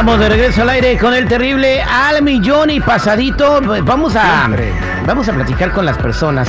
Estamos 0.00 0.18
de 0.18 0.30
regreso 0.30 0.62
al 0.62 0.70
aire 0.70 0.96
con 0.96 1.12
el 1.12 1.28
terrible 1.28 1.82
al 1.82 2.22
millón 2.22 2.70
y 2.70 2.80
pasadito. 2.80 3.60
Vamos 3.84 4.16
a, 4.16 4.48
vamos 5.04 5.28
a 5.28 5.34
platicar 5.34 5.72
con 5.72 5.84
las 5.84 5.98
personas. 5.98 6.48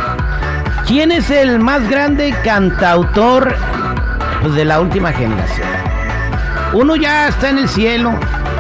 ¿Quién 0.88 1.12
es 1.12 1.30
el 1.30 1.60
más 1.60 1.88
grande 1.88 2.34
cantautor 2.44 3.56
pues, 4.42 4.56
de 4.56 4.66
la 4.66 4.80
última 4.80 5.14
generación? 5.14 5.68
Uno 6.74 6.96
ya 6.96 7.28
está 7.28 7.52
en 7.52 7.60
el 7.60 7.70
cielo, 7.70 8.16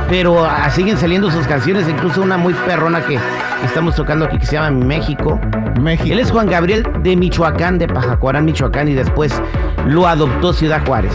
pero 0.09 0.45
ah, 0.45 0.69
siguen 0.69 0.99
saliendo 0.99 1.31
sus 1.31 1.47
canciones, 1.47 1.89
incluso 1.89 2.21
una 2.21 2.37
muy 2.37 2.53
perrona 2.53 3.01
que 3.01 3.17
estamos 3.63 3.95
tocando 3.95 4.25
aquí 4.25 4.37
que 4.37 4.45
se 4.45 4.53
llama 4.53 4.71
México. 4.71 5.39
México. 5.79 6.09
Él 6.11 6.19
es 6.19 6.31
Juan 6.31 6.47
Gabriel 6.47 6.87
de 7.03 7.15
Michoacán, 7.15 7.77
de 7.77 7.87
Pajacuarán, 7.87 8.45
Michoacán, 8.45 8.87
y 8.87 8.93
después 8.93 9.41
lo 9.85 10.07
adoptó 10.07 10.53
Ciudad 10.53 10.85
Juárez. 10.85 11.13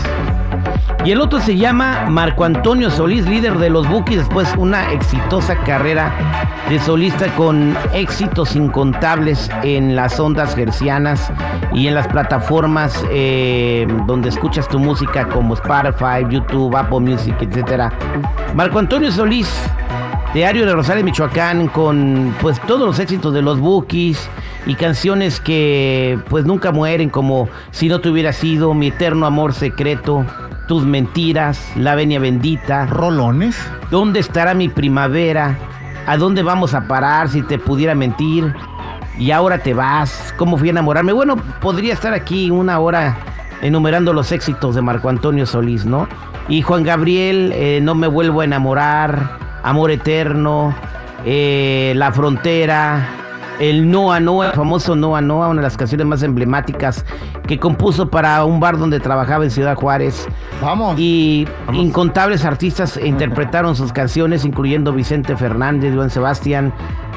Y 1.05 1.11
el 1.11 1.21
otro 1.21 1.39
se 1.39 1.57
llama 1.57 2.07
Marco 2.09 2.45
Antonio 2.45 2.91
Solís, 2.91 3.29
líder 3.29 3.59
de 3.59 3.69
los 3.69 3.87
Bukis, 3.87 4.17
después 4.17 4.49
una 4.57 4.91
exitosa 4.91 5.55
carrera 5.57 6.55
de 6.71 6.79
solista 6.79 7.27
con 7.37 7.77
éxitos 7.93 8.57
incontables 8.57 9.51
en 9.63 9.97
las 9.97 10.19
ondas 10.19 10.55
gercianas 10.55 11.31
y 11.75 11.89
en 11.89 11.95
las 11.95 12.09
plataformas 12.09 13.05
eh, 13.11 13.87
donde 14.07 14.31
escuchas 14.31 14.67
tu 14.67 14.79
música 14.79 15.29
como 15.29 15.53
Spotify, 15.53 16.25
YouTube, 16.31 16.75
Apple 16.75 17.01
Music, 17.01 17.37
etc. 17.39 17.93
Marco 18.55 18.79
Antonio 18.79 19.13
Solís, 19.13 19.53
Diario 20.33 20.65
de 20.65 20.73
Rosales, 20.73 21.05
Michoacán, 21.05 21.69
con 21.69 22.35
pues 22.41 22.59
todos 22.63 22.87
los 22.87 22.99
éxitos 22.99 23.35
de 23.35 23.43
los 23.43 23.61
Bukis 23.61 24.31
y 24.65 24.75
canciones 24.75 25.39
que 25.39 26.19
pues 26.31 26.47
nunca 26.47 26.73
mueren 26.73 27.11
como 27.11 27.51
Si 27.73 27.89
no 27.89 28.01
te 28.01 28.09
hubiera 28.09 28.33
sido, 28.33 28.73
Mi 28.73 28.87
eterno 28.87 29.27
amor 29.27 29.53
secreto, 29.53 30.25
Tus 30.67 30.87
mentiras, 30.87 31.73
La 31.77 31.95
venia 31.95 32.19
bendita, 32.19 32.87
Rolones. 32.87 33.55
¿Dónde 33.91 34.21
estará 34.21 34.55
mi 34.55 34.71
primavera? 34.71 35.59
¿A 36.07 36.17
dónde 36.17 36.43
vamos 36.43 36.73
a 36.73 36.89
parar 36.89 37.29
si 37.29 37.43
te 37.43 37.59
pudiera 37.59 37.95
mentir? 37.95 38.55
Y 39.19 39.31
ahora 39.31 39.59
te 39.59 39.75
vas. 39.75 40.35
¿Cómo 40.39 40.57
fui 40.57 40.69
a 40.69 40.71
enamorarme? 40.71 41.13
Bueno, 41.13 41.37
podría 41.61 41.93
estar 41.93 42.15
aquí 42.15 42.51
una 42.51 42.79
hora 42.79 43.15
enumerando 43.61 44.15
los 44.15 44.33
éxitos 44.33 44.75
de 44.75 44.81
Marco 44.81 45.11
Antonio 45.11 45.45
Solís, 45.45 45.85
¿no? 45.85 46.09
Y 46.49 46.63
Juan 46.63 46.83
Gabriel, 46.83 47.53
eh, 47.55 47.81
No 47.83 47.95
me 47.95 48.07
vuelvo 48.07 48.41
a 48.41 48.45
enamorar, 48.45 49.39
Amor 49.63 49.91
eterno, 49.91 50.75
eh, 51.27 51.93
La 51.95 52.11
frontera, 52.11 53.07
el 53.61 53.91
Noa 53.91 54.21
Noa, 54.21 54.47
el 54.49 54.53
famoso 54.53 54.97
Noa 54.97 55.21
Noa, 55.21 55.49
una 55.49 55.61
de 55.61 55.67
las 55.67 55.77
canciones 55.77 56.07
más 56.07 56.23
emblemáticas 56.23 57.05
que 57.47 57.59
compuso 57.59 58.09
para 58.11 58.45
un 58.45 58.59
bar 58.61 58.79
donde 58.79 59.01
trabajaba 59.01 59.45
en 59.45 59.51
Ciudad 59.51 59.75
Juárez. 59.77 60.27
Vamos. 60.63 60.99
Y 60.99 61.47
incontables 61.73 62.45
artistas 62.45 62.99
interpretaron 63.03 63.77
sus 63.77 63.93
canciones, 63.93 64.45
incluyendo 64.45 64.93
Vicente 64.93 65.37
Fernández, 65.37 65.95
Juan 65.95 66.11
Sebastián. 66.11 66.73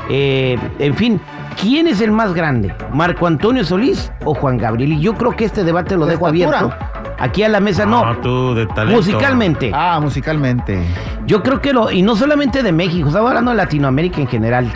eh, 0.09 0.57
en 0.79 0.95
fin, 0.95 1.19
¿quién 1.61 1.87
es 1.87 2.01
el 2.01 2.11
más 2.11 2.33
grande? 2.33 2.73
¿Marco 2.93 3.27
Antonio 3.27 3.63
Solís 3.65 4.11
o 4.23 4.33
Juan 4.33 4.57
Gabriel? 4.57 4.93
Y 4.93 4.99
yo 5.01 5.15
creo 5.15 5.35
que 5.35 5.45
este 5.45 5.63
debate 5.63 5.97
lo 5.97 6.05
¿De 6.05 6.11
dejo 6.13 6.27
estatura? 6.27 6.59
abierto. 6.59 6.85
Aquí 7.19 7.41
a 7.41 7.49
la 7.49 7.59
mesa 7.59 7.83
no. 7.85 8.05
No, 8.05 8.17
tú 8.19 8.53
de 8.53 8.67
talento. 8.67 8.95
Musicalmente. 9.01 9.71
Ah, 9.73 9.99
musicalmente. 9.99 10.79
Yo 11.25 11.41
creo 11.41 11.59
que 11.61 11.73
lo, 11.73 11.89
y 11.91 12.03
no 12.03 12.15
solamente 12.15 12.61
de 12.61 12.71
México, 12.71 13.07
estaba 13.07 13.29
hablando 13.29 13.49
de 13.51 13.57
Latinoamérica 13.57 14.21
en 14.21 14.27
general. 14.27 14.71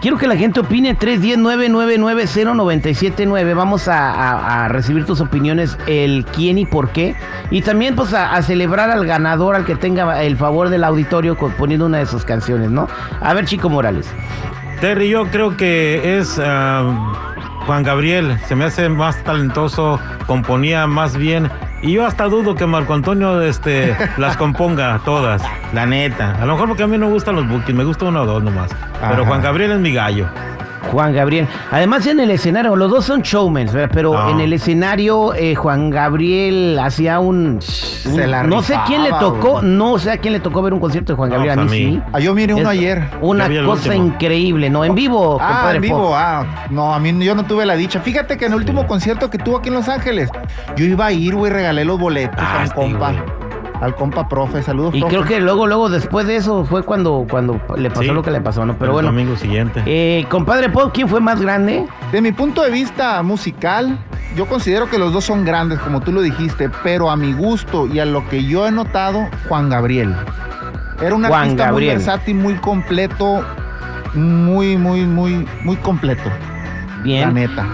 Quiero 0.00 0.16
que 0.16 0.28
la 0.28 0.36
gente 0.36 0.60
opine 0.60 0.96
310-999-0979. 0.96 3.56
Vamos 3.56 3.88
a, 3.88 4.68
recibir 4.68 5.04
tus 5.04 5.20
opiniones, 5.20 5.76
el 5.88 6.24
quién 6.24 6.56
y 6.58 6.66
por 6.66 6.90
qué. 6.90 7.16
Y 7.50 7.62
también 7.62 7.96
pues 7.96 8.14
a, 8.14 8.40
celebrar 8.42 8.90
al 8.90 9.04
ganador, 9.06 9.56
al 9.56 9.64
que 9.64 9.74
tenga 9.74 10.22
el 10.22 10.36
favor 10.36 10.68
del 10.68 10.84
auditorio 10.84 11.36
poniendo 11.36 11.86
una 11.86 11.98
de 11.98 12.06
sus 12.06 12.24
canciones, 12.24 12.70
¿no? 12.70 12.86
A 13.20 13.34
ver, 13.34 13.46
Chico 13.46 13.68
Morales. 13.68 14.08
Terry, 14.80 15.08
yo 15.08 15.26
creo 15.26 15.56
que 15.56 16.18
es 16.18 16.40
ah, 16.40 17.12
Juan 17.66 17.82
Gabriel. 17.82 18.38
Se 18.46 18.54
me 18.54 18.66
hace 18.66 18.88
más 18.88 19.20
talentoso, 19.24 19.98
componía 20.28 20.86
más 20.86 21.16
bien. 21.16 21.50
Y 21.80 21.92
yo 21.92 22.04
hasta 22.04 22.24
dudo 22.24 22.54
que 22.54 22.66
Marco 22.66 22.92
Antonio 22.94 23.40
este, 23.40 23.96
las 24.18 24.36
componga 24.36 25.00
todas, 25.04 25.42
la 25.72 25.86
neta. 25.86 26.32
A 26.40 26.46
lo 26.46 26.54
mejor 26.54 26.68
porque 26.68 26.82
a 26.82 26.86
mí 26.86 26.98
no 26.98 27.06
me 27.06 27.12
gustan 27.12 27.36
los 27.36 27.48
bookies, 27.48 27.74
me 27.76 27.84
gusta 27.84 28.06
uno 28.06 28.22
o 28.22 28.26
dos 28.26 28.42
nomás. 28.42 28.70
Pero 29.00 29.22
Ajá. 29.22 29.26
Juan 29.26 29.42
Gabriel 29.42 29.72
es 29.72 29.78
mi 29.78 29.92
gallo. 29.92 30.28
Juan 30.92 31.12
Gabriel. 31.14 31.46
Además 31.70 32.06
en 32.06 32.20
el 32.20 32.30
escenario, 32.30 32.74
los 32.76 32.90
dos 32.90 33.04
son 33.04 33.22
showmen, 33.22 33.68
pero 33.92 34.12
No. 34.14 34.30
en 34.30 34.40
el 34.40 34.52
escenario 34.52 35.34
eh, 35.34 35.54
Juan 35.54 35.90
Gabriel 35.90 36.78
hacía 36.82 37.18
un... 37.20 37.38
un- 37.56 37.62
Se 37.62 38.26
la 38.26 38.42
no 38.44 38.62
sé 38.62 38.74
quién 38.86 39.02
le 39.02 39.10
tocó, 39.10 39.60
no 39.62 39.98
sé 39.98 40.12
a 40.12 40.16
quién 40.18 40.32
le 40.32 40.40
tocó 40.40 40.62
ver 40.62 40.72
un 40.74 40.80
concierto 40.80 41.12
de 41.12 41.16
Juan 41.16 41.30
No, 41.30 41.36
Gabriel, 41.36 41.56
pues 41.56 41.68
a 41.68 41.70
mí, 41.74 41.84
a 41.84 41.90
sí. 41.90 42.02
Ah, 42.12 42.20
yo 42.20 42.34
miré 42.34 42.54
uno 42.54 42.62
Es 42.70 42.78
ayer. 42.78 43.02
Una 43.20 43.46
cosa 43.48 43.88
último. 43.90 43.94
increíble, 44.06 44.70
¿no? 44.70 44.84
En 44.84 44.94
vivo, 44.94 45.38
Ah, 45.40 45.46
compadre 45.54 45.76
en 45.76 45.82
vivo, 45.82 46.12
ah. 46.14 46.46
No, 46.70 46.94
a 46.94 46.98
mí 46.98 47.14
yo 47.24 47.34
no 47.34 47.44
tuve 47.44 47.66
la 47.66 47.74
dicha. 47.76 48.00
Fíjate 48.00 48.36
que 48.36 48.46
en 48.46 48.52
el 48.52 48.58
último 48.58 48.86
concierto 48.86 49.28
que 49.30 49.38
tuvo 49.38 49.58
aquí 49.58 49.68
en 49.68 49.74
Los 49.74 49.88
Ángeles, 49.88 50.30
yo 50.76 50.84
iba 50.84 51.06
a 51.06 51.12
ir, 51.12 51.34
güey, 51.34 51.52
regalé 51.52 51.84
los 51.84 51.98
boletos 51.98 52.38
Ah, 52.38 52.60
al 52.62 52.68
sí, 52.68 52.74
compa. 52.74 53.12
Al 53.80 53.94
compa 53.94 54.28
profe, 54.28 54.62
saludos, 54.62 54.94
Y 54.94 55.00
profe. 55.00 55.14
creo 55.16 55.26
que 55.28 55.40
luego, 55.40 55.66
luego 55.68 55.88
después 55.88 56.26
de 56.26 56.36
eso 56.36 56.64
fue 56.64 56.82
cuando, 56.82 57.26
cuando 57.30 57.60
le 57.76 57.88
pasó 57.90 58.02
Sí. 58.02 58.08
lo 58.08 58.22
que 58.22 58.30
le 58.32 58.40
pasó, 58.40 58.66
¿no? 58.66 58.74
Pero 58.74 58.86
el 58.86 58.92
bueno. 58.92 59.08
domingo 59.10 59.36
siguiente. 59.36 59.82
Eh, 59.86 60.26
compadre 60.28 60.68
Pop, 60.68 60.90
¿quién 60.92 61.08
fue 61.08 61.20
más 61.20 61.40
grande? 61.40 61.86
De 62.10 62.20
mi 62.20 62.32
punto 62.32 62.62
de 62.62 62.70
vista 62.70 63.22
musical, 63.22 63.96
yo 64.36 64.46
considero 64.46 64.90
que 64.90 64.98
los 64.98 65.12
dos 65.12 65.24
son 65.24 65.44
grandes, 65.44 65.78
como 65.78 66.00
tú 66.00 66.10
lo 66.12 66.22
dijiste, 66.22 66.70
pero 66.82 67.08
a 67.10 67.16
mi 67.16 67.32
gusto 67.32 67.86
y 67.86 68.00
a 68.00 68.04
lo 68.04 68.28
que 68.28 68.44
yo 68.44 68.66
he 68.66 68.72
notado, 68.72 69.28
Juan 69.48 69.68
Gabriel. 69.68 70.14
Era 71.00 71.14
un 71.14 71.24
Juan 71.24 71.42
artista 71.42 71.66
Gabriel. 71.66 71.94
muy 71.94 72.04
versátil, 72.04 72.34
muy 72.34 72.54
completo, 72.54 73.44
muy, 74.14 74.76
muy, 74.76 75.02
muy, 75.06 75.46
muy 75.62 75.76
completo. 75.76 76.28
La 76.98 77.02
Bien. 77.04 77.34
neta. 77.34 77.64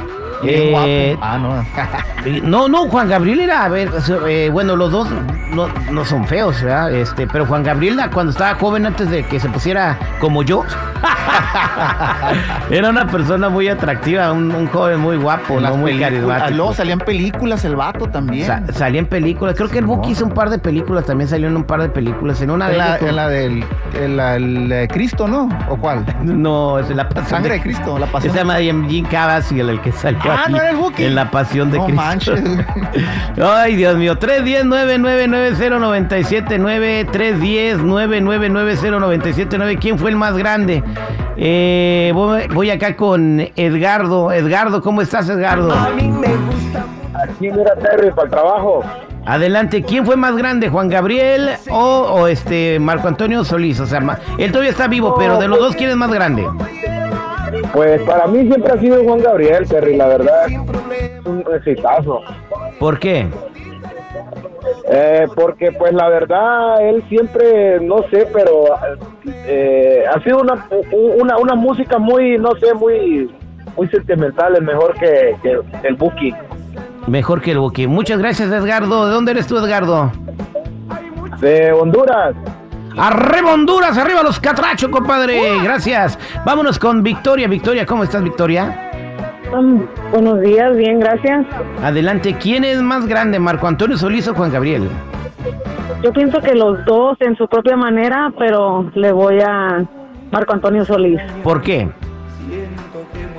Bien 0.44 0.60
Eh, 0.62 1.16
guapo. 1.16 1.26
Ah, 1.26 1.38
no. 1.38 1.64
No, 2.42 2.68
no, 2.68 2.88
Juan 2.88 3.08
Gabriel 3.08 3.40
era, 3.40 3.64
a 3.64 3.68
ver, 3.68 3.90
eh, 4.26 4.48
bueno, 4.50 4.76
los 4.76 4.90
dos 4.90 5.08
no, 5.50 5.68
no 5.92 6.04
son 6.06 6.26
feos, 6.26 6.62
¿verdad? 6.62 6.90
Este, 6.90 7.26
pero 7.26 7.44
Juan 7.44 7.62
Gabriel 7.62 8.00
cuando 8.14 8.32
estaba 8.32 8.54
joven, 8.54 8.86
antes 8.86 9.10
de 9.10 9.24
que 9.24 9.38
se 9.38 9.50
pusiera 9.50 9.98
como 10.20 10.42
yo, 10.42 10.64
era 12.70 12.90
una 12.90 13.06
persona 13.06 13.48
muy 13.48 13.68
atractiva, 13.68 14.32
un, 14.32 14.52
un 14.54 14.66
joven 14.68 15.00
muy 15.00 15.16
guapo, 15.16 15.58
Las 15.60 15.70
¿no? 15.72 15.78
Muy 15.78 15.98
carismático. 15.98 16.56
Luego 16.56 16.74
salían 16.74 16.98
películas 17.00 17.64
el 17.64 17.74
vato 17.76 18.06
también. 18.08 18.46
Sa- 18.46 18.62
salía 18.72 19.00
en 19.00 19.06
películas, 19.06 19.54
creo 19.56 19.68
que 19.68 19.78
el 19.78 19.86
Buki 19.86 20.10
hizo 20.12 20.24
un 20.24 20.32
par 20.32 20.50
de 20.50 20.58
películas, 20.58 21.04
también 21.06 21.28
salió 21.28 21.48
en 21.48 21.56
un 21.56 21.64
par 21.64 21.80
de 21.82 21.88
películas, 21.88 22.40
en 22.42 22.50
una 22.50 22.68
de 22.68 22.76
la, 22.76 22.98
en 22.98 23.16
la 23.16 23.28
del 23.28 23.64
en 24.00 24.16
la- 24.16 24.36
el 24.36 24.68
de 24.68 24.88
Cristo, 24.88 25.26
¿no? 25.28 25.48
¿O 25.68 25.76
cuál? 25.76 26.04
No, 26.24 26.78
es 26.78 26.88
la 26.90 27.08
pasión 27.08 27.26
Sangre 27.26 27.54
de 27.54 27.60
Cristo, 27.62 27.98
la 27.98 28.06
pasión. 28.06 28.32
Se 28.32 28.38
llama 28.40 28.56
Jim 28.56 28.88
Jim 28.88 29.06
Caviezel, 29.06 29.68
el 29.70 29.80
que 29.80 29.92
salió 29.92 30.18
Ah, 30.30 30.40
aquí 30.42 30.52
no 30.52 30.58
era 30.58 30.70
el 30.70 30.76
Buki. 30.76 31.04
en 31.04 31.14
la 31.14 31.30
pasión 31.30 31.70
de 31.70 31.78
No 31.78 31.84
Cristo. 31.86 32.02
manches. 32.04 32.42
Ay, 33.42 33.76
Dios 33.76 33.96
mío. 33.96 34.18
310-999-0979. 34.18 37.06
310-999-0979. 37.10 39.78
¿Quién 39.80 39.98
fue 39.98 40.10
el 40.10 40.16
más 40.16 40.36
grande? 40.36 40.82
Eh, 41.36 42.12
voy, 42.14 42.42
voy 42.52 42.70
acá 42.70 42.96
con 42.96 43.40
Edgardo. 43.56 44.32
Edgardo, 44.32 44.80
¿cómo 44.82 45.00
estás, 45.02 45.28
Edgardo? 45.28 45.72
Aquí 45.74 47.50
mira 47.50 47.74
Terry 47.76 48.10
para 48.10 48.24
el 48.24 48.30
trabajo. 48.30 48.82
Adelante. 49.26 49.82
¿Quién 49.82 50.04
fue 50.04 50.16
más 50.16 50.36
grande, 50.36 50.68
Juan 50.68 50.88
Gabriel 50.88 51.50
o, 51.70 51.78
o 51.78 52.26
este 52.26 52.78
Marco 52.78 53.08
Antonio 53.08 53.42
Solís? 53.44 53.80
O 53.80 53.86
sea, 53.86 54.00
ma- 54.00 54.18
él 54.38 54.50
todavía 54.52 54.70
está 54.70 54.86
vivo, 54.88 55.14
pero 55.18 55.38
de 55.38 55.48
los 55.48 55.58
dos, 55.58 55.74
¿quién 55.76 55.90
es 55.90 55.96
más 55.96 56.12
grande? 56.12 56.46
Pues 57.72 58.02
para 58.02 58.26
mí 58.26 58.46
siempre 58.46 58.72
ha 58.72 58.78
sido 58.78 59.02
Juan 59.04 59.22
Gabriel, 59.22 59.66
Terry, 59.66 59.96
la 59.96 60.08
verdad. 60.08 60.46
Un 61.24 61.44
exitazo. 61.56 62.20
¿Por 62.78 62.98
qué? 62.98 63.26
Eh, 64.96 65.26
porque 65.34 65.72
pues 65.72 65.92
la 65.92 66.08
verdad, 66.08 66.88
él 66.88 67.02
siempre, 67.08 67.80
no 67.80 68.04
sé, 68.10 68.28
pero 68.32 68.66
eh, 69.26 70.04
ha 70.08 70.22
sido 70.22 70.38
una, 70.38 70.68
una, 71.16 71.36
una 71.36 71.54
música 71.56 71.98
muy, 71.98 72.38
no 72.38 72.52
sé, 72.60 72.72
muy, 72.74 73.34
muy 73.76 73.88
sentimental, 73.88 74.54
es 74.54 74.62
mejor 74.62 74.94
que, 74.94 75.34
que 75.42 75.58
el 75.82 75.96
Buki. 75.96 76.32
Mejor 77.08 77.42
que 77.42 77.50
el 77.50 77.58
Buki. 77.58 77.88
Muchas 77.88 78.20
gracias, 78.20 78.52
Edgardo. 78.52 79.06
¿De 79.06 79.12
dónde 79.12 79.32
eres 79.32 79.48
tú, 79.48 79.58
Edgardo? 79.58 80.12
De 81.40 81.72
Honduras. 81.72 82.36
Arriba 82.96 83.52
Honduras, 83.52 83.98
arriba 83.98 84.22
los 84.22 84.38
catrachos, 84.38 84.88
compadre. 84.90 85.58
Gracias. 85.64 86.16
Vámonos 86.46 86.78
con 86.78 87.02
Victoria. 87.02 87.48
Victoria, 87.48 87.84
¿cómo 87.84 88.04
estás, 88.04 88.22
Victoria? 88.22 88.83
Buenos 90.10 90.40
días, 90.40 90.76
bien, 90.76 91.00
gracias. 91.00 91.46
Adelante. 91.82 92.36
¿Quién 92.40 92.64
es 92.64 92.80
más 92.82 93.06
grande, 93.06 93.38
Marco 93.38 93.66
Antonio 93.66 93.96
Solís 93.96 94.26
o 94.28 94.34
Juan 94.34 94.52
Gabriel? 94.52 94.88
Yo 96.02 96.12
pienso 96.12 96.40
que 96.40 96.54
los 96.54 96.84
dos 96.84 97.16
en 97.20 97.36
su 97.36 97.46
propia 97.48 97.76
manera, 97.76 98.32
pero 98.38 98.90
le 98.94 99.12
voy 99.12 99.40
a 99.40 99.84
Marco 100.30 100.52
Antonio 100.52 100.84
Solís. 100.84 101.20
¿Por 101.42 101.62
qué? 101.62 101.88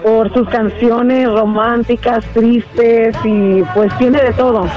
por 0.06 0.32
sus 0.34 0.48
canciones 0.50 1.28
románticas, 1.28 2.24
tristes 2.26 3.16
y 3.24 3.64
pues 3.74 3.92
tiene 3.98 4.22
de 4.22 4.34
todo. 4.34 4.68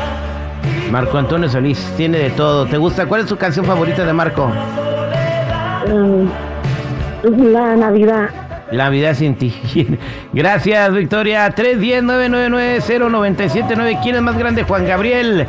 Marco 0.90 1.18
Antonio 1.18 1.50
Solís 1.50 1.78
tiene 1.98 2.18
de 2.18 2.30
todo. 2.30 2.64
¿Te 2.64 2.78
gusta? 2.78 3.04
¿Cuál 3.04 3.20
es 3.20 3.26
tu 3.26 3.36
canción 3.36 3.66
favorita 3.66 4.06
de 4.06 4.12
Marco? 4.14 4.50
Mm, 5.86 7.52
la 7.52 7.76
Navidad. 7.76 8.30
La 8.70 8.90
vida 8.90 9.14
sin 9.14 9.34
ti. 9.36 9.98
Gracias, 10.32 10.92
Victoria. 10.92 11.48
310-999-0979. 11.54 14.00
¿Quién 14.02 14.16
es 14.16 14.22
más 14.22 14.36
grande, 14.38 14.62
Juan 14.64 14.86
Gabriel 14.86 15.46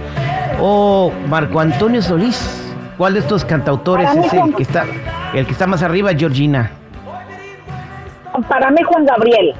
o 0.61 1.11
Marco 1.27 1.59
Antonio 1.59 2.01
Solís? 2.01 2.55
¿Cuál 2.97 3.13
de 3.13 3.19
estos 3.19 3.43
cantautores 3.45 4.09
es 4.15 4.33
el 4.33 4.39
Juan- 4.39 4.53
que 4.53 4.63
está, 4.63 4.85
el 5.33 5.45
que 5.45 5.51
está 5.51 5.67
más 5.67 5.83
arriba, 5.83 6.11
Georgina? 6.17 6.71
Para 8.47 8.71
mí 8.71 8.81
Juan 8.83 9.05
Gabriel, 9.05 9.53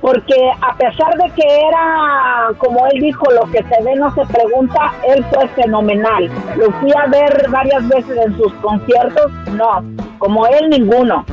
porque 0.00 0.34
a 0.62 0.74
pesar 0.76 1.12
de 1.16 1.28
que 1.34 1.42
era, 1.68 2.48
como 2.58 2.86
él 2.86 3.00
dijo, 3.00 3.24
lo 3.32 3.42
que 3.50 3.58
se 3.62 3.82
ve 3.82 3.94
no 3.96 4.10
se 4.14 4.24
pregunta, 4.26 4.92
él 5.14 5.22
fue 5.32 5.46
fenomenal. 5.48 6.30
Lo 6.56 6.70
fui 6.80 6.90
a 6.96 7.06
ver 7.08 7.46
varias 7.50 7.86
veces 7.88 8.16
en 8.26 8.36
sus 8.38 8.52
conciertos, 8.54 9.30
no, 9.52 9.84
como 10.18 10.46
él 10.46 10.70
ninguno. 10.70 11.26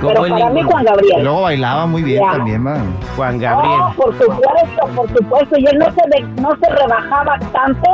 Pero 0.00 0.22
para 0.22 0.34
mí 0.50 0.54
ninguno. 0.54 0.70
Juan 0.70 0.82
Y 0.82 0.86
Gabriel. 0.86 1.22
luego 1.24 1.42
bailaba 1.42 1.86
muy 1.86 2.02
bien 2.02 2.22
Ya. 2.22 2.32
también, 2.32 2.62
man. 2.62 2.96
Juan 3.16 3.38
Gabriel. 3.38 3.80
Oh, 3.80 3.92
por 3.96 4.18
supuesto, 4.18 4.86
por 4.94 5.08
supuesto. 5.16 5.58
Y 5.58 5.66
él 5.66 5.78
no 5.78 5.86
se, 5.86 6.08
de- 6.10 6.26
no 6.42 6.50
se 6.62 6.70
rebajaba 6.70 7.38
tanto 7.52 7.90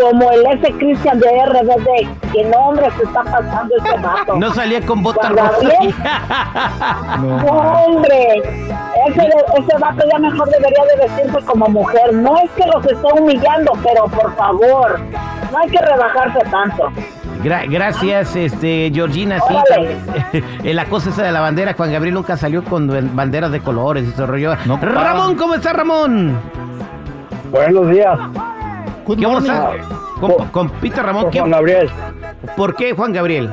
como 0.00 0.30
el 0.30 0.46
ese 0.46 0.72
Cristian 0.74 1.18
de 1.18 1.28
RBD. 1.46 2.30
Que 2.32 2.44
no, 2.44 2.56
hombre, 2.68 2.88
se 2.96 3.02
está 3.04 3.22
pasando 3.24 3.74
ese 3.76 3.98
vato. 3.98 4.36
No 4.36 4.52
salía 4.54 4.80
con 4.86 5.02
rosas. 5.04 5.32
Gabriel. 5.34 5.94
No. 7.20 7.38
No, 7.50 7.84
hombre, 7.84 8.38
ese, 9.06 9.28
ese 9.58 9.78
vato 9.80 10.04
ya 10.10 10.18
mejor 10.18 10.48
debería 10.50 10.84
de 10.96 11.02
vestirse 11.06 11.44
como 11.46 11.66
mujer. 11.66 12.12
No 12.14 12.36
es 12.38 12.50
que 12.52 12.66
los 12.66 12.84
esté 12.86 13.12
humillando, 13.20 13.72
pero 13.82 14.04
por 14.06 14.34
favor, 14.36 15.00
no 15.52 15.58
hay 15.58 15.68
que 15.70 15.78
rebajarse 15.80 16.38
tanto. 16.50 16.90
Gra- 17.42 17.66
gracias, 17.70 18.36
este, 18.36 18.90
Georgina. 18.92 19.38
Sí, 20.62 20.72
la 20.72 20.84
cosa 20.86 21.10
esa 21.10 21.22
de 21.22 21.32
la 21.32 21.40
bandera, 21.40 21.72
Juan 21.74 21.92
Gabriel 21.92 22.14
nunca 22.14 22.36
salió 22.36 22.62
con 22.64 22.88
ban- 22.88 23.14
banderas 23.14 23.50
de 23.50 23.60
colores 23.60 24.04
y 24.06 24.12
se 24.12 24.26
rollo. 24.26 24.54
No, 24.66 24.78
pa. 24.78 24.86
Ramón, 24.86 25.36
¿cómo 25.36 25.54
está 25.54 25.72
Ramón? 25.72 26.36
Buenos 27.50 27.88
días, 27.90 28.18
¿Qué 29.06 29.26
vamos 29.26 29.48
a 29.48 29.72
con, 30.20 30.48
con 30.48 30.70
Peter 30.70 31.04
Ramón? 31.04 31.30
¿qué- 31.30 31.40
Juan 31.40 31.50
Gabriel. 31.50 31.90
¿Por 32.56 32.74
qué 32.76 32.92
Juan 32.92 33.12
Gabriel? 33.12 33.50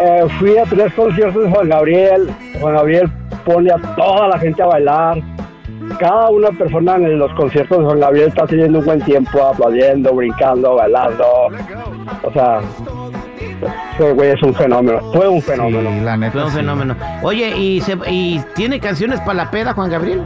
Eh, 0.00 0.26
fui 0.38 0.58
a 0.58 0.64
tres 0.64 0.92
conciertos 0.94 1.44
de 1.44 1.50
Juan 1.50 1.68
Gabriel. 1.68 2.30
Juan 2.60 2.74
Gabriel 2.74 3.10
pone 3.44 3.70
a 3.70 3.76
toda 3.94 4.28
la 4.28 4.38
gente 4.38 4.62
a 4.62 4.66
bailar. 4.66 5.18
Cada 6.02 6.30
una 6.30 6.50
persona 6.50 6.96
en 6.96 7.16
los 7.16 7.32
conciertos 7.34 7.78
de 7.78 7.84
Juan 7.84 8.00
Gabriel 8.00 8.26
está 8.28 8.44
teniendo 8.44 8.80
un 8.80 8.84
buen 8.84 9.00
tiempo, 9.02 9.40
aplaudiendo, 9.46 10.12
brincando, 10.12 10.74
bailando. 10.74 11.24
O 12.24 12.32
sea, 12.32 12.58
ese 13.94 14.10
güey 14.12 14.30
es 14.30 14.42
un 14.42 14.52
fenómeno. 14.52 14.98
Fue 15.12 15.28
un 15.28 15.40
fenómeno. 15.40 15.88
Sí, 15.90 16.00
la 16.00 16.16
neta. 16.16 16.32
Fue 16.32 16.42
un 16.44 16.50
sí. 16.50 16.56
fenómeno. 16.56 16.96
Oye, 17.22 17.56
¿y, 17.56 17.80
se- 17.82 17.96
¿y 18.08 18.40
tiene 18.56 18.80
canciones 18.80 19.20
para 19.20 19.34
la 19.44 19.50
peda, 19.52 19.74
Juan 19.74 19.90
Gabriel? 19.92 20.22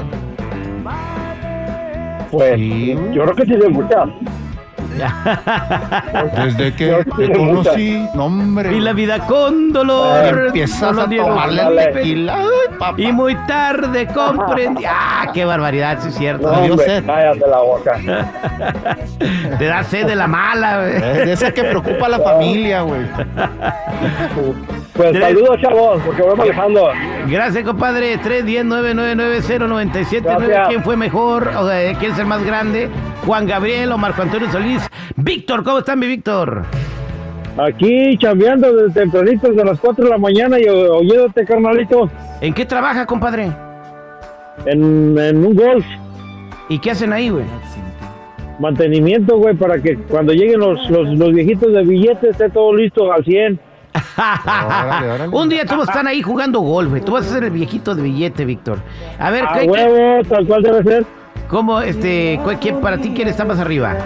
Pues 2.31 2.55
Sí. 2.55 2.97
yo 3.13 3.23
creo 3.25 3.35
que 3.35 3.45
tiene 3.45 3.69
muchas. 3.69 4.09
Desde 6.45 6.75
que 6.75 6.87
Yo 6.89 7.05
te 7.17 7.33
conocí, 7.33 8.07
no 8.15 8.27
hombre. 8.27 8.77
Y 8.77 8.81
la 8.81 8.93
vida 8.93 9.19
con 9.21 9.73
dolor. 9.73 10.47
Empiezas 10.47 10.79
solo 10.79 11.03
a 11.03 11.09
tomarle 11.09 11.63
el 11.63 11.93
tequila. 11.93 12.37
Ay, 12.39 12.77
papá. 12.79 12.95
Y 13.01 13.13
muy 13.13 13.35
tarde 13.47 14.07
comprendí. 14.07 14.85
¡Ah, 14.89 15.27
qué 15.33 15.45
barbaridad! 15.45 15.99
Sí, 16.01 16.09
es 16.09 16.15
cierto. 16.15 16.51
No, 16.51 16.59
hombre, 16.59 16.85
sed. 16.87 17.05
cállate 17.07 17.47
la 17.47 17.59
boca. 17.59 17.99
Te 19.59 19.65
da 19.67 19.83
sed 19.85 20.07
de 20.07 20.17
la 20.17 20.27
mala, 20.27 20.81
güey. 20.81 20.97
Eh, 20.97 21.25
De 21.27 21.33
esa 21.33 21.53
que 21.53 21.65
preocupa 21.65 22.07
a 22.07 22.11
la 22.11 22.19
familia, 22.21 22.83
güey. 22.83 23.03
Pues 24.95 25.11
Tres. 25.13 25.23
saludos, 25.25 25.61
chavos, 25.61 26.03
porque 26.05 26.23
voy 26.23 26.37
manejando. 26.37 26.89
Gracias, 27.27 27.65
compadre. 27.65 28.19
310-999-0979. 28.21 30.23
Gracias. 30.23 30.69
¿Quién 30.69 30.83
fue 30.83 30.97
mejor? 30.97 31.49
O 31.57 31.69
sea, 31.69 31.95
¿Quién 31.99 32.13
es 32.13 32.19
el 32.19 32.27
más 32.27 32.43
grande? 32.45 32.89
¿Juan 33.27 33.47
Gabriel 33.47 33.91
o 33.93 33.99
Marco 33.99 34.23
Antonio 34.23 34.51
Solís? 34.51 34.83
Víctor, 35.17 35.65
¿cómo 35.65 35.79
están, 35.79 35.99
mi 35.99 36.07
Víctor? 36.07 36.63
Aquí 37.59 38.17
chambeando 38.19 38.73
desde 38.73 39.01
tempranito, 39.01 39.49
desde 39.49 39.65
las 39.65 39.81
4 39.81 40.05
de 40.05 40.11
la 40.11 40.19
mañana 40.19 40.59
y 40.61 40.69
oyéndote, 40.69 41.45
carnalito, 41.45 42.09
¿En 42.41 42.53
qué 42.55 42.65
trabaja, 42.67 43.07
compadre? 43.07 43.51
en, 44.67 45.17
en 45.19 45.45
un 45.45 45.55
golf. 45.55 45.85
¿Y 46.69 46.79
qué 46.79 46.91
hacen 46.93 47.13
ahí, 47.13 47.31
güey? 47.31 47.45
Mantenimiento, 48.59 49.37
güey, 49.39 49.55
para 49.55 49.81
que 49.81 49.97
cuando 49.97 50.33
lleguen 50.33 50.61
los, 50.61 50.89
los, 50.91 51.09
los 51.19 51.33
viejitos 51.33 51.73
de 51.73 51.83
billetes 51.83 52.31
esté 52.31 52.49
todo 52.51 52.75
listo 52.75 53.13
al 53.13 53.25
100. 53.25 53.59
Órale, 54.47 55.11
órale. 55.11 55.29
Un 55.37 55.49
día 55.49 55.65
todos 55.65 55.89
están 55.89 56.07
ahí 56.07 56.23
jugando 56.23 56.61
golf, 56.61 56.91
güey. 56.91 57.03
Tú 57.03 57.13
vas 57.13 57.27
a 57.27 57.35
ser 57.35 57.45
el 57.45 57.51
viejito 57.51 57.95
de 57.95 58.03
billete, 58.03 58.45
Víctor. 58.45 58.79
A 59.19 59.31
ver, 59.31 59.45
A 59.45 59.53
¿qué, 59.55 59.61
qué- 59.61 59.67
huevo, 59.71 60.23
tal 60.29 60.47
cual 60.47 60.63
debe 60.63 60.83
ser. 60.83 61.05
¿Cómo, 61.49 61.81
este, 61.81 62.41
quién, 62.61 62.81
para 62.81 62.99
ti, 62.99 63.13
quién 63.15 63.29
está 63.29 63.45
más 63.45 63.59
arriba? 63.59 63.97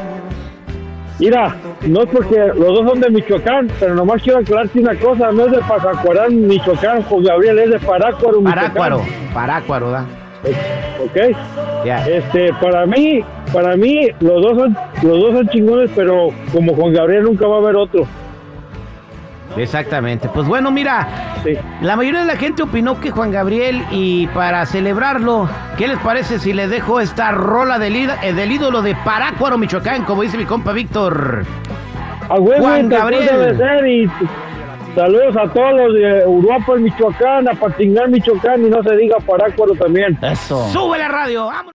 Mira, 1.18 1.54
no 1.86 2.02
es 2.02 2.08
porque 2.08 2.38
los 2.38 2.56
dos 2.56 2.88
son 2.88 3.00
de 3.00 3.10
Michoacán, 3.10 3.70
pero 3.78 3.94
nomás 3.94 4.22
quiero 4.22 4.38
aclararte 4.38 4.80
una 4.80 4.94
cosa, 4.94 5.30
no 5.30 5.44
es 5.44 5.52
de 5.52 5.58
Pazacuarán, 5.58 6.46
Michoacán, 6.46 7.02
Juan 7.02 7.24
Gabriel, 7.24 7.58
es 7.58 7.70
de 7.70 7.78
Parácuaro, 7.78 8.40
Michoacán. 8.40 8.72
Parácuaro. 8.72 9.02
Parácuaro, 9.34 9.90
¿da? 9.90 10.06
¿Ok? 11.04 11.36
Ya. 11.84 12.08
Este, 12.08 12.52
para 12.54 12.86
mí, 12.86 13.22
para 13.52 13.76
mí, 13.76 14.08
los 14.20 14.42
dos 14.42 14.58
son, 14.58 14.76
los 15.02 15.20
dos 15.20 15.32
son 15.34 15.48
chingones, 15.48 15.90
pero 15.94 16.28
como 16.52 16.74
Juan 16.74 16.94
Gabriel 16.94 17.24
nunca 17.24 17.46
va 17.46 17.56
a 17.56 17.58
haber 17.58 17.76
otro. 17.76 18.06
Exactamente. 19.56 20.28
Pues 20.32 20.46
bueno, 20.46 20.70
mira, 20.70 21.08
Sí. 21.42 21.54
la 21.82 21.96
mayoría 21.96 22.20
de 22.20 22.26
la 22.26 22.36
gente 22.36 22.62
opinó 22.62 23.00
que 23.00 23.10
Juan 23.10 23.30
Gabriel 23.32 23.82
y 23.90 24.26
para 24.28 24.64
celebrarlo, 24.66 25.48
¿qué 25.76 25.88
les 25.88 25.98
parece 25.98 26.38
si 26.38 26.52
les 26.52 26.70
dejo 26.70 27.00
esta 27.00 27.32
rola 27.32 27.78
del, 27.78 27.96
eh, 27.96 28.32
del 28.34 28.52
ídolo 28.52 28.82
de 28.82 28.94
Parácuaro, 28.94 29.58
Michoacán, 29.58 30.04
como 30.04 30.22
dice 30.22 30.36
mi 30.38 30.44
compa 30.44 30.72
Víctor? 30.72 31.44
A 32.28 32.34
huevo, 32.38 32.62
Juan 32.62 32.88
Gabriel. 32.88 33.26
y 33.88 34.08
saludos 34.94 35.36
a 35.36 35.48
todos 35.52 35.72
los 35.74 35.94
de 35.94 36.26
Uruapan, 36.26 36.82
Michoacán, 36.82 37.48
a 37.48 37.52
Patingar, 37.54 38.08
Michoacán, 38.08 38.64
y 38.64 38.68
no 38.70 38.82
se 38.82 38.96
diga 38.96 39.16
Parácuaro 39.26 39.74
también. 39.74 40.16
Eso. 40.22 40.68
¡Sube 40.68 40.98
la 40.98 41.08
radio! 41.08 41.46
¡Vámonos! 41.46 41.66